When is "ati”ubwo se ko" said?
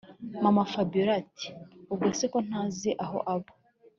1.21-2.37